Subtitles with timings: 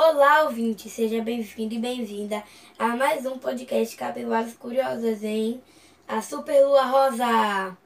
[0.00, 2.44] Olá, ouvinte, seja bem-vindo e bem-vinda
[2.78, 5.60] a mais um podcast Capivaras Curiosas, hein?
[6.06, 7.76] A Superlua Rosa!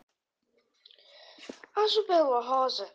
[1.74, 2.86] A superlua rosa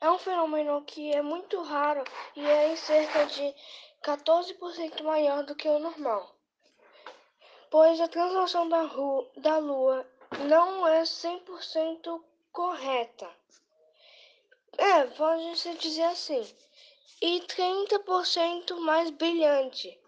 [0.00, 2.02] é um fenômeno que é muito raro
[2.34, 3.54] e é em cerca de
[4.02, 6.34] 14% maior do que o normal,
[7.70, 8.88] pois a translação da,
[9.36, 10.06] da Lua
[10.48, 13.28] não é 100% correta.
[14.78, 16.42] É, pode-se dizer assim.
[17.20, 19.98] E 30% mais brilhante.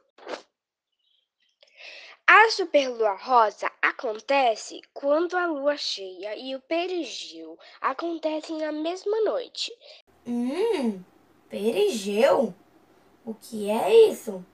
[2.26, 9.70] A superlua rosa acontece quando a lua cheia e o perigeu acontecem na mesma noite.
[10.26, 11.04] Hum,
[11.50, 12.54] perigeu?
[13.24, 14.44] O que é isso?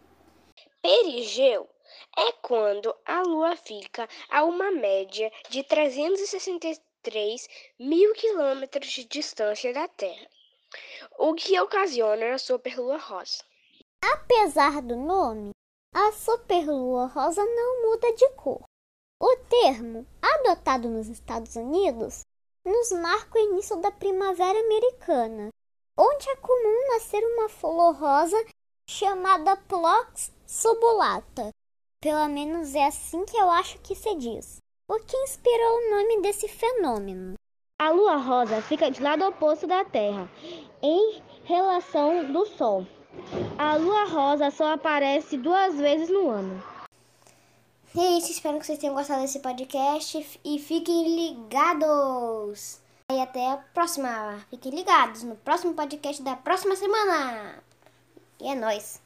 [0.82, 1.68] Perigeu
[2.16, 9.86] é quando a lua fica a uma média de 363 mil quilômetros de distância da
[9.88, 10.28] Terra,
[11.18, 13.42] o que ocasiona a superlua rosa.
[14.02, 15.50] Apesar do nome,
[15.94, 18.62] a superlua rosa não muda de cor.
[19.20, 22.22] O termo, adotado nos Estados Unidos,
[22.64, 25.50] nos marca o início da primavera americana,
[25.96, 28.42] onde é comum nascer uma flor rosa
[28.88, 31.50] chamada Phlox subulata.
[32.00, 34.56] Pelo menos é assim que eu acho que se diz.
[34.88, 37.34] O que inspirou o nome desse fenômeno?
[37.80, 40.28] A lua rosa fica de lado oposto da Terra,
[40.82, 42.86] em relação do Sol.
[43.56, 46.62] A lua rosa só aparece duas vezes no ano.
[47.96, 52.82] É isso, espero que vocês tenham gostado desse podcast e fiquem ligados.
[53.10, 54.44] E até a próxima.
[54.50, 57.64] Fiquem ligados no próximo podcast da próxima semana.
[58.42, 58.98] E é nóis.